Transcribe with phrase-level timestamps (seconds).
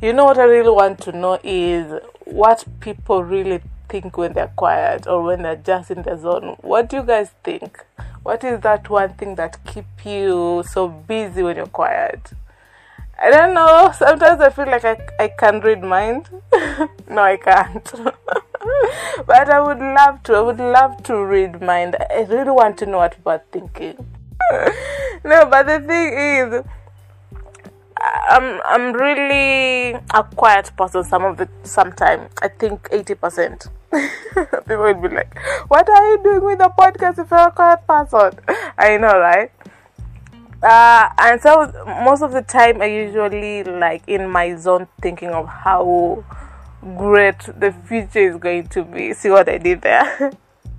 [0.00, 4.52] You know what I really want to know is what people really think when they're
[4.54, 6.56] quiet or when they're just in the zone.
[6.60, 7.82] What do you guys think?
[8.22, 12.32] What is that one thing that keep you so busy when you're quiet?
[13.18, 13.90] I don't know.
[13.96, 16.28] Sometimes I feel like I, I can read mind.
[17.08, 17.90] no, I can't.
[19.26, 20.34] but I would love to.
[20.34, 21.96] I would love to read mind.
[22.10, 23.96] I really want to know what people are thinking.
[25.24, 26.64] no, but the thing is,
[28.28, 31.04] I'm I'm really a quiet person.
[31.04, 33.66] Some of the sometime I think eighty percent.
[33.92, 35.38] People will be like,
[35.68, 38.38] "What are you doing with the podcast if you're a quiet person?"
[38.78, 39.50] I know, right?
[40.62, 41.72] Uh, and so
[42.04, 46.24] most of the time, I usually like in my zone thinking of how
[46.96, 49.14] great the future is going to be.
[49.14, 50.32] See what I did there?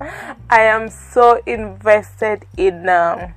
[0.50, 2.88] I am so invested in.
[2.88, 3.34] Um,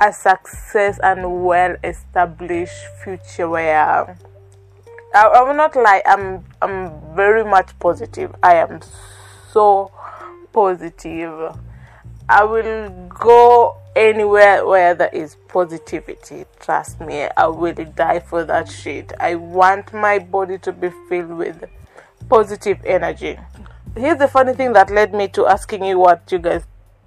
[0.00, 4.16] a success and well established future where
[5.14, 8.34] I, I will not lie I'm I'm very much positive.
[8.42, 8.80] I am
[9.52, 9.92] so
[10.52, 11.56] positive.
[12.28, 17.28] I will go anywhere where there is positivity trust me.
[17.36, 19.12] I will die for that shit.
[19.20, 21.64] I want my body to be filled with
[22.28, 23.38] positive energy.
[23.96, 26.64] Here's the funny thing that led me to asking you what you guys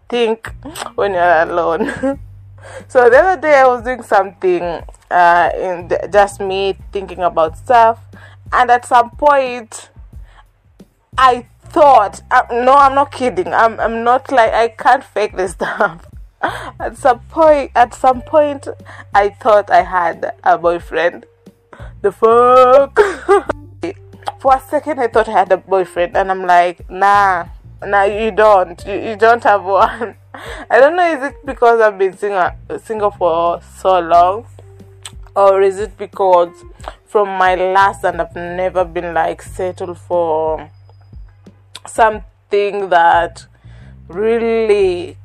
[0.08, 0.53] think
[0.95, 2.19] when you're alone
[2.88, 4.61] so the other day I was doing something,
[5.09, 8.00] uh, in the, just me thinking about stuff,
[8.52, 9.89] and at some point,
[11.17, 13.53] I thought, uh, no, I'm not kidding.
[13.53, 16.05] I'm, I'm not like I can't fake this stuff.
[16.80, 18.67] at some point, at some point,
[19.13, 21.25] I thought I had a boyfriend.
[22.02, 23.00] The fuck.
[24.39, 27.47] For a second, I thought I had a boyfriend, and I'm like, nah,
[27.86, 28.83] nah, you don't.
[28.86, 30.16] You, you don't have one.
[30.70, 32.52] I don't know, is it because I've been single,
[32.84, 34.45] single for so long,
[35.36, 36.64] or is it because
[37.06, 40.69] from my last and I've never been like settled for
[41.88, 43.46] something that
[44.07, 45.18] really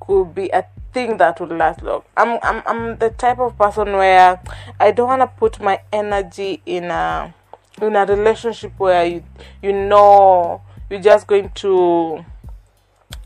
[0.00, 2.02] could be a thing that would last long.
[2.16, 4.40] I'm I'm I'm the type of person where
[4.80, 7.34] I don't want to put my energy in a
[7.80, 9.22] in a relationship where you
[9.62, 12.24] you know you're just going to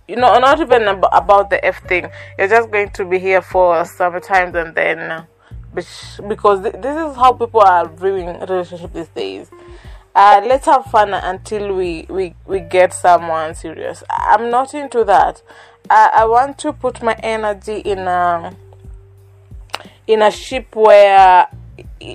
[0.08, 2.10] you know, not even ab- about the F thing.
[2.38, 5.26] You're just going to be here for some time and then,
[5.74, 9.50] because th- this is how people are viewing relationship these days.
[10.14, 14.02] Uh, let's have fun until we, we, we get someone serious.
[14.10, 15.40] I'm not into that.
[15.88, 18.54] I, I want to put my energy in a
[20.06, 21.46] in a ship where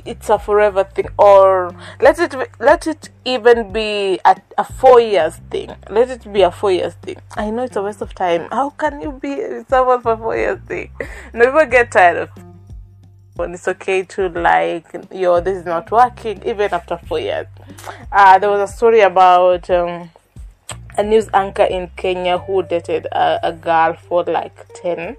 [0.06, 5.36] it's a forever thing or let it let it even be a, a four years
[5.50, 5.72] thing.
[5.90, 7.18] Let it be a four years thing.
[7.36, 8.48] I know it's a waste of time.
[8.52, 10.92] How can you be someone for four years thing?
[11.34, 12.30] Never get tired of
[13.36, 17.48] when it's okay to like yo this is not working even after four years.
[18.12, 20.10] Uh, there was a story about um,
[20.98, 25.16] a news anchor in kenya who dated a, a girl for like 10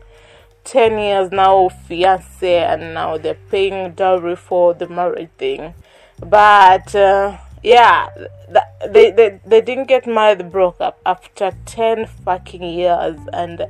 [0.69, 5.73] 10 years now fiance and now they're paying dowry for the marriage thing.
[6.21, 8.11] But uh, yeah
[8.47, 13.67] th- they, they they didn't get married broke up after 10 fucking years and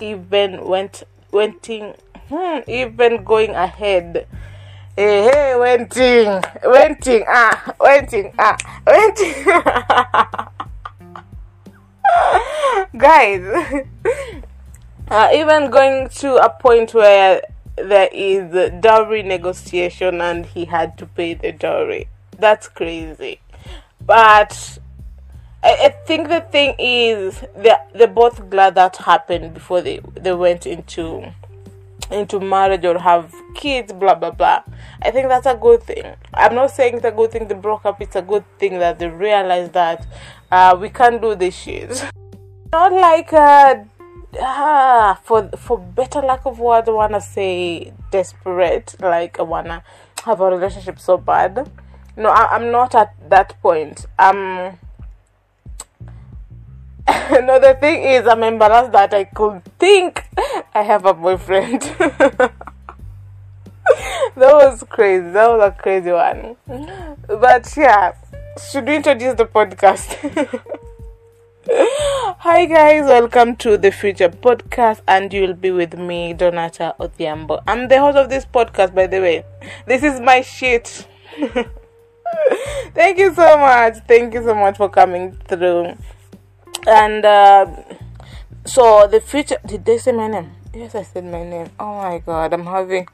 [0.00, 1.94] even went wenting
[2.28, 4.26] hmm, even going ahead.
[4.96, 8.56] Hey hey wenting wenting ah wenting ah
[8.86, 9.44] wenting.
[12.98, 13.44] Guys
[15.10, 17.42] uh, even going to a point where
[17.76, 22.08] there is dowry negotiation and he had to pay the dowry.
[22.38, 23.40] That's crazy.
[24.00, 24.78] But
[25.62, 30.32] I, I think the thing is they're, they're both glad that happened before they, they
[30.32, 31.32] went into
[32.10, 34.62] into marriage or have kids, blah blah blah.
[35.02, 36.04] I think that's a good thing.
[36.34, 38.98] I'm not saying it's a good thing they broke up, it's a good thing that
[38.98, 40.06] they realized that
[40.50, 42.04] uh, we can't do this shit.
[42.72, 43.84] Not like uh,
[44.38, 48.96] ah, for for better lack of words, I wanna say desperate.
[49.00, 49.82] Like I wanna
[50.24, 51.70] have a relationship so bad.
[52.16, 54.06] No, I, am not at that point.
[54.18, 54.78] Um.
[57.08, 60.24] no, the thing is, I'm embarrassed that I could think
[60.74, 61.82] I have a boyfriend.
[61.98, 62.52] that
[64.36, 65.30] was crazy.
[65.30, 66.56] That was a crazy one.
[67.26, 68.12] But yeah,
[68.70, 70.16] should we introduce the podcast?
[71.68, 77.62] Hi guys, welcome to the Future Podcast, and you'll be with me, Donata Odhiambo.
[77.66, 79.44] I'm the host of this podcast, by the way.
[79.84, 81.06] This is my shit.
[82.94, 83.98] Thank you so much.
[84.08, 85.98] Thank you so much for coming through.
[86.86, 87.66] And uh,
[88.64, 89.58] so the future.
[89.66, 90.52] Did they say my name?
[90.72, 91.68] Yes, I said my name.
[91.78, 93.06] Oh my god, I'm having.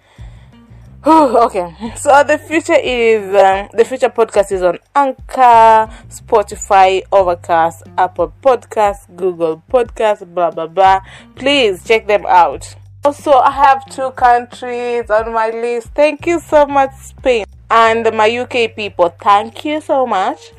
[1.09, 8.35] okay, so the future is um, the future podcast is on Anchor, Spotify, Overcast, Apple
[8.43, 11.01] podcast Google podcast blah blah blah.
[11.37, 12.75] Please check them out.
[13.05, 15.91] Also, I have two countries on my list.
[15.95, 19.11] Thank you so much, Spain and my UK people.
[19.11, 20.51] Thank you so much.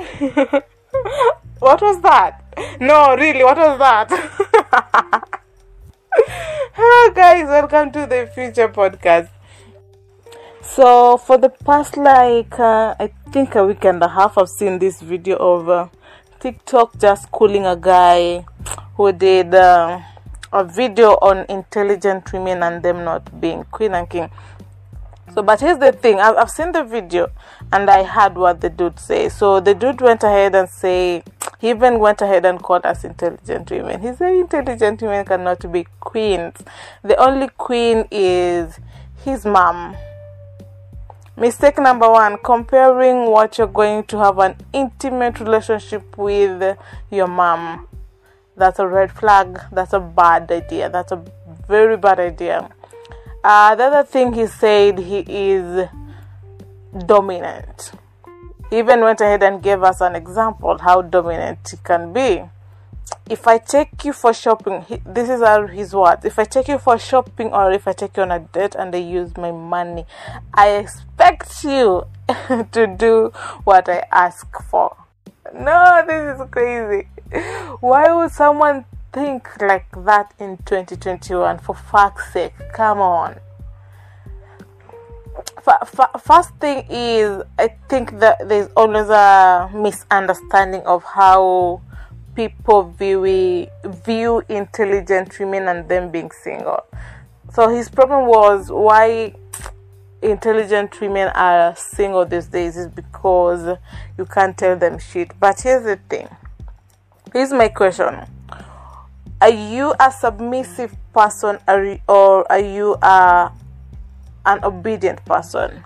[1.59, 2.41] what was that?
[2.79, 4.09] No, really, what was that?
[6.73, 9.27] Hello, guys, welcome to the future podcast.
[10.75, 14.79] So, for the past like uh, I think a week and a half, I've seen
[14.79, 15.87] this video of uh,
[16.39, 18.45] TikTok just calling a guy
[18.95, 19.55] who did.
[19.55, 20.01] Uh,
[20.53, 24.29] a video on intelligent women and them not being queen and king.
[25.33, 27.29] So, but here's the thing: I've, I've seen the video
[27.71, 29.29] and I heard what the dude say.
[29.29, 31.23] So the dude went ahead and say
[31.59, 34.01] he even went ahead and called us intelligent women.
[34.01, 36.55] He said intelligent women cannot be queens.
[37.03, 38.79] The only queen is
[39.23, 39.95] his mom.
[41.38, 46.78] Mistake number one: comparing what you're going to have an intimate relationship with
[47.12, 47.88] your mom
[48.57, 49.60] that's a red flag.
[49.72, 50.89] That's a bad idea.
[50.89, 51.24] That's a
[51.68, 52.69] very bad idea.
[53.44, 55.88] Uh, the other thing he said, he is
[57.06, 57.92] dominant.
[58.72, 62.42] He even went ahead and gave us an example how dominant he can be.
[63.29, 65.41] If I take you for shopping, he, this is
[65.71, 66.24] his words.
[66.24, 68.95] If I take you for shopping or if I take you on a date and
[68.95, 70.06] I use my money,
[70.53, 72.06] I expect you
[72.71, 73.31] to do
[73.65, 74.95] what I ask for.
[75.53, 77.07] No, this is crazy.
[77.81, 81.59] Why would someone think like that in 2021?
[81.59, 83.39] For fuck's sake, come on.
[86.21, 91.81] First thing is, I think that there's always a misunderstanding of how
[92.38, 93.68] people view
[94.06, 96.86] view intelligent women and them being single.
[97.51, 99.34] So his problem was why
[100.22, 103.78] intelligent women are single these days is because
[104.19, 105.31] you can't tell them shit.
[105.39, 106.30] But here's the thing
[107.34, 108.16] Here's my question
[109.42, 111.57] Are you a submissive person
[112.07, 113.51] or are you a,
[114.45, 115.84] an obedient person?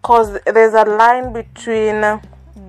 [0.00, 2.20] Because there's a line between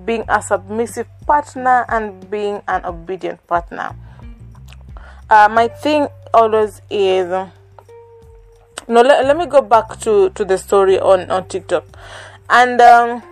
[0.06, 3.94] being a submissive partner and being an obedient partner.
[5.28, 7.28] Uh, my thing always is
[8.88, 11.84] no let, let me go back to to the story on on tiktok
[12.48, 13.22] and um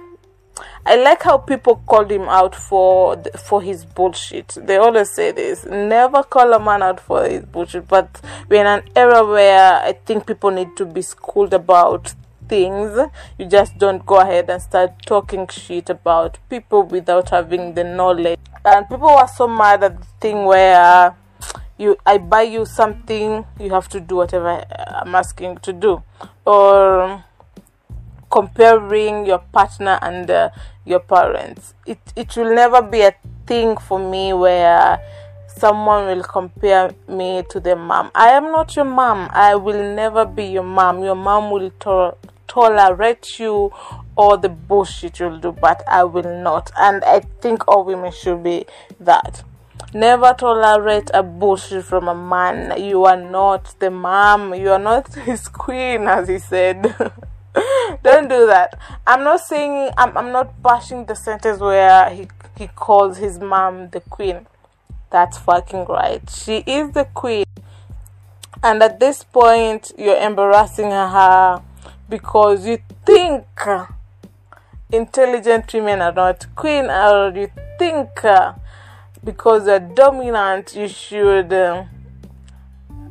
[0.86, 4.54] I like how people called him out for for his bullshit.
[4.60, 7.88] They always say this: never call a man out for his bullshit.
[7.88, 12.12] But we're in an era where I think people need to be schooled about
[12.48, 12.98] things.
[13.38, 18.38] You just don't go ahead and start talking shit about people without having the knowledge.
[18.64, 21.14] And people were so mad at the thing where uh,
[21.78, 26.02] you I buy you something, you have to do whatever I'm asking to do,
[26.46, 27.24] or um,
[28.30, 30.50] comparing your partner and uh,
[30.84, 31.74] your parents.
[31.86, 33.14] It it will never be a
[33.46, 34.98] thing for me where uh,
[35.48, 38.10] someone will compare me to their mom.
[38.14, 39.28] I am not your mom.
[39.32, 41.02] I will never be your mom.
[41.02, 42.16] Your mom will to-
[42.54, 43.72] tolerate you
[44.16, 46.70] all the bullshit you'll do, but I will not.
[46.78, 48.66] And I think all women should be
[49.00, 49.42] that.
[49.92, 52.80] Never tolerate a bullshit from a man.
[52.80, 54.54] You are not the mom.
[54.54, 56.82] You are not his queen, as he said.
[58.02, 58.78] Don't do that.
[59.06, 63.90] I'm not saying I'm I'm not bashing the sentence where he he calls his mom
[63.90, 64.46] the queen.
[65.10, 66.28] That's fucking right.
[66.28, 67.46] She is the queen.
[68.62, 71.62] And at this point you're embarrassing her
[72.08, 73.46] because you think
[74.92, 78.08] intelligent women are not queen or you think
[79.24, 81.52] because you're dominant you should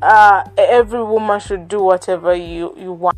[0.02, 3.18] uh, every woman should do whatever you, you want.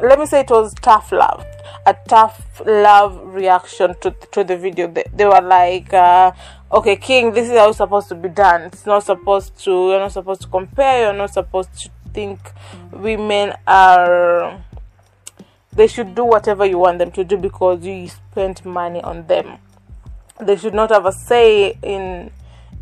[0.00, 1.44] Let me say it was tough love
[1.86, 4.86] a tough love reaction to to the video.
[4.88, 6.32] They, they were like uh,
[6.72, 8.62] okay king this is how it's supposed to be done.
[8.62, 12.38] It's not supposed to you're not supposed to compare you're not supposed to think
[12.92, 14.62] women are
[15.72, 19.58] they should do whatever you want them to do because you spent money on them
[20.40, 22.30] they should not have a say in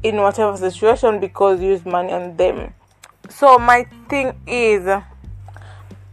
[0.02, 2.72] in whatever situation because you use money on them
[3.28, 4.86] so my thing is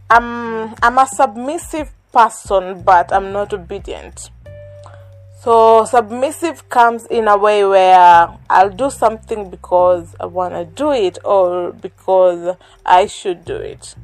[0.08, 4.30] I'm I'm a submissive person, but I'm not obedient.
[5.40, 10.92] So submissive comes in a way where I'll do something because I want to do
[10.92, 13.94] it or because I should do it.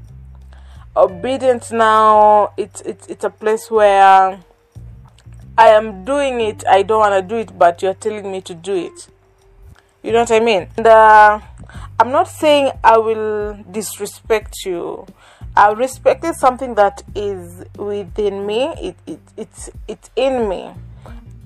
[0.95, 4.39] Obedient now it's it's it's a place where
[5.57, 6.65] I am doing it.
[6.67, 9.09] I don't want to do it, but you're telling me to do it.
[10.03, 10.69] You know what I mean?
[10.77, 11.41] And, uh,
[11.99, 15.07] I'm not saying I will disrespect you.
[15.57, 18.75] i respect is something that is within me.
[18.81, 20.73] It, it it's it's in me.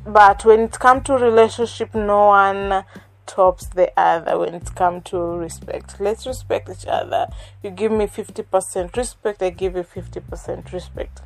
[0.06, 2.84] But when it comes to relationship, no one
[3.26, 6.00] tops the other when it comes to respect.
[6.00, 7.26] Let's respect each other.
[7.62, 11.22] You give me 50% respect, I give you 50% respect.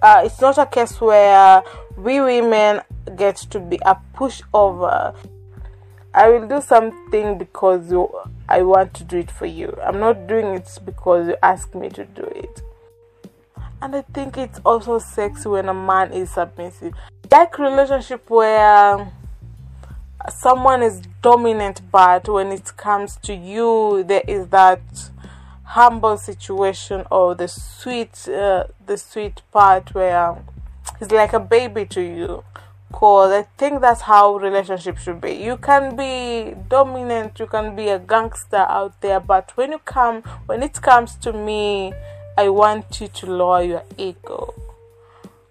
[0.00, 1.62] Uh, it's not a case where
[1.96, 2.82] we women
[3.16, 5.16] get to be a pushover.
[6.14, 8.08] I will do something because you,
[8.48, 9.76] I want to do it for you.
[9.82, 12.62] I'm not doing it because you ask me to do it.
[13.80, 16.94] And I think it's also sexy when a man is submissive.
[17.30, 19.12] Like relationship where
[20.30, 24.80] someone is dominant, but when it comes to you, there is that
[25.64, 30.36] humble situation or the sweet, uh, the sweet part where
[30.98, 32.44] he's like a baby to you.
[32.90, 35.32] Cause I think that's how relationship should be.
[35.32, 40.22] You can be dominant, you can be a gangster out there, but when you come,
[40.46, 41.92] when it comes to me,
[42.38, 44.54] I want you to lower your ego.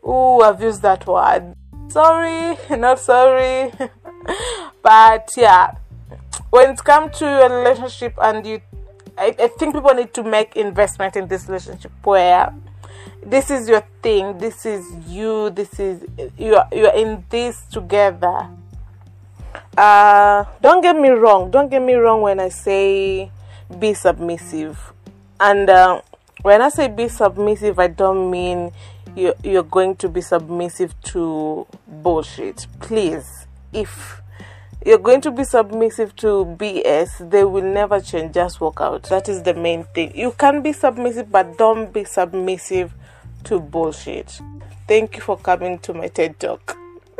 [0.03, 1.53] Ooh, I've used that word.
[1.89, 3.71] Sorry, not sorry.
[4.81, 5.75] but yeah,
[6.49, 8.61] when it comes to a relationship and you,
[9.17, 12.53] I, I think people need to make investment in this relationship where
[13.25, 16.05] this is your thing, this is you, this is
[16.37, 18.49] you're you're in this together.
[19.77, 21.51] Uh, don't get me wrong.
[21.51, 23.31] Don't get me wrong when I say
[23.79, 24.93] be submissive,
[25.39, 26.01] and uh,
[26.41, 28.71] when I say be submissive, I don't mean
[29.15, 32.67] you you're going to be submissive to bullshit.
[32.79, 33.46] Please,
[33.77, 34.21] if
[34.83, 38.33] you're going to be submissive to BS, they will never change.
[38.33, 39.03] Just walk out.
[39.03, 40.17] That is the main thing.
[40.17, 42.93] You can be submissive, but don't be submissive
[43.43, 44.41] to bullshit.
[44.87, 46.75] Thank you for coming to my TED Talk.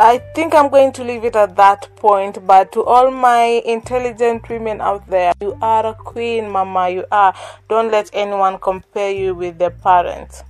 [0.00, 2.46] I think I'm going to leave it at that point.
[2.46, 6.88] But to all my intelligent women out there, you are a queen, mama.
[6.90, 7.34] You are.
[7.68, 10.42] Don't let anyone compare you with their parents.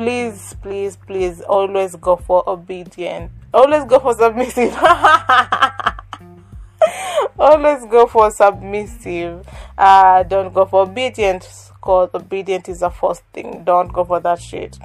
[0.00, 3.30] Please, please, please, always go for obedient.
[3.52, 4.74] Always go for submissive.
[7.38, 9.46] always go for submissive.
[9.76, 13.62] Uh, don't go for obedient because obedient is the first thing.
[13.64, 14.78] Don't go for that shit.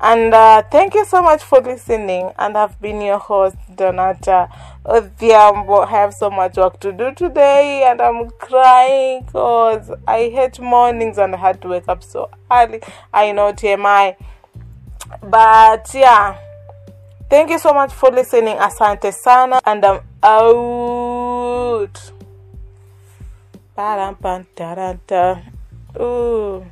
[0.00, 2.30] And uh, thank you so much for listening.
[2.38, 4.50] And I've been your host, Donata
[4.84, 5.86] Odhiambo.
[5.86, 11.16] I have so much work to do today, and I'm crying because I hate mornings
[11.16, 12.82] and I had to wake up so early.
[13.14, 14.16] I know TMI.
[15.22, 16.36] But yeah,
[17.30, 18.56] thank you so much for listening.
[18.56, 22.12] Asante sana, and I'm out.
[26.00, 26.64] Ooh.